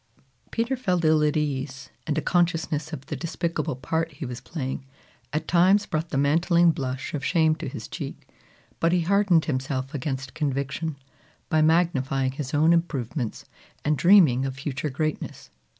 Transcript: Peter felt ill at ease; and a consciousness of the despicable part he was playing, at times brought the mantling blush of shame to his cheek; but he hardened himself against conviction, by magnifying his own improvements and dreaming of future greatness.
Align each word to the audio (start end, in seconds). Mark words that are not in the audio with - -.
Peter 0.49 0.75
felt 0.75 1.05
ill 1.05 1.21
at 1.21 1.37
ease; 1.37 1.91
and 2.07 2.17
a 2.17 2.23
consciousness 2.23 2.91
of 2.91 3.05
the 3.05 3.15
despicable 3.15 3.75
part 3.75 4.11
he 4.13 4.25
was 4.25 4.41
playing, 4.41 4.83
at 5.31 5.47
times 5.47 5.85
brought 5.85 6.09
the 6.09 6.17
mantling 6.17 6.71
blush 6.71 7.13
of 7.13 7.23
shame 7.23 7.53
to 7.53 7.67
his 7.69 7.87
cheek; 7.87 8.27
but 8.79 8.91
he 8.91 9.01
hardened 9.01 9.45
himself 9.45 9.93
against 9.93 10.33
conviction, 10.33 10.95
by 11.49 11.61
magnifying 11.61 12.31
his 12.31 12.51
own 12.51 12.73
improvements 12.73 13.45
and 13.85 13.95
dreaming 13.95 14.43
of 14.43 14.55
future 14.55 14.89
greatness. 14.89 15.51